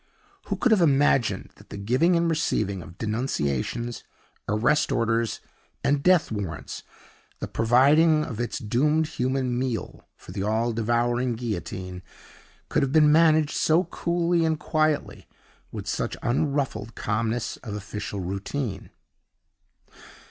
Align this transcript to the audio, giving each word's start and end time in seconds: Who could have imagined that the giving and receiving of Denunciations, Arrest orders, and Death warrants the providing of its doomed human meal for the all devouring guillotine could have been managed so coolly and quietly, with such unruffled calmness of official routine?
Who 0.45 0.55
could 0.55 0.71
have 0.71 0.81
imagined 0.81 1.51
that 1.57 1.69
the 1.69 1.77
giving 1.77 2.15
and 2.15 2.27
receiving 2.27 2.81
of 2.81 2.97
Denunciations, 2.97 4.03
Arrest 4.49 4.91
orders, 4.91 5.41
and 5.83 6.01
Death 6.01 6.31
warrants 6.31 6.81
the 7.37 7.47
providing 7.47 8.25
of 8.25 8.39
its 8.39 8.57
doomed 8.57 9.05
human 9.05 9.59
meal 9.59 10.07
for 10.17 10.31
the 10.31 10.41
all 10.41 10.73
devouring 10.73 11.35
guillotine 11.35 12.01
could 12.67 12.81
have 12.81 12.91
been 12.91 13.11
managed 13.11 13.51
so 13.51 13.83
coolly 13.83 14.43
and 14.43 14.59
quietly, 14.59 15.27
with 15.71 15.85
such 15.85 16.17
unruffled 16.23 16.95
calmness 16.95 17.57
of 17.57 17.75
official 17.75 18.21
routine? 18.21 18.89